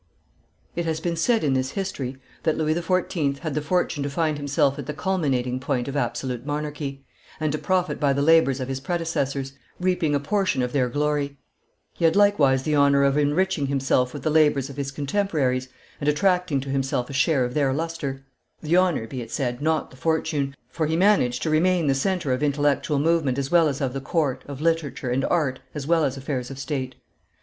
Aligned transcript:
It 0.75 0.85
has 0.85 0.99
been 0.99 1.15
said 1.15 1.43
in 1.43 1.53
this 1.53 1.73
History 1.73 2.17
that 2.41 2.57
Louis 2.57 2.73
XIV. 2.73 3.37
had 3.37 3.53
the 3.53 3.61
fortune 3.61 4.01
to 4.01 4.09
find 4.09 4.35
himself 4.39 4.79
at 4.79 4.87
the 4.87 4.95
culminating 4.95 5.59
point 5.59 5.87
of 5.87 5.95
absolute 5.95 6.43
monarchy, 6.43 7.05
and 7.39 7.51
to 7.51 7.59
profit 7.59 7.99
by 7.99 8.11
the 8.11 8.23
labors 8.23 8.59
of 8.59 8.67
his 8.67 8.79
predecessors, 8.79 9.53
reaping 9.79 10.15
a 10.15 10.19
portion 10.19 10.63
of 10.63 10.73
their 10.73 10.89
glory; 10.89 11.37
he 11.93 12.03
had 12.05 12.15
likewise 12.15 12.63
the 12.63 12.73
honor 12.73 13.03
of 13.03 13.15
enriching 13.15 13.67
himself 13.67 14.11
with 14.11 14.23
the 14.23 14.31
labors 14.31 14.71
of 14.71 14.77
his 14.77 14.89
contemporaries, 14.89 15.69
and 15.99 16.09
attracting 16.09 16.59
to 16.61 16.69
himself 16.69 17.07
a 17.07 17.13
share 17.13 17.45
of 17.45 17.53
their 17.53 17.71
lustre; 17.71 18.25
the 18.59 18.75
honor, 18.75 19.05
be 19.05 19.21
it 19.21 19.29
said, 19.29 19.61
not 19.61 19.91
the 19.91 19.97
fortune, 19.97 20.55
for 20.67 20.87
he 20.87 20.95
managed 20.97 21.43
to 21.43 21.49
remain 21.51 21.85
the 21.85 21.93
centre 21.93 22.33
of 22.33 22.41
intellectual 22.41 22.97
movement 22.97 23.37
as 23.37 23.51
well 23.51 23.67
as 23.67 23.79
of 23.79 23.93
the 23.93 24.01
court, 24.01 24.43
of 24.47 24.61
literature 24.61 25.11
and 25.11 25.23
art 25.25 25.59
as 25.75 25.85
well 25.85 26.03
as 26.03 26.17
affairs 26.17 26.49
of 26.49 26.57
state. 26.57 26.95